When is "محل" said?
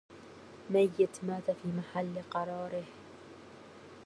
1.67-2.21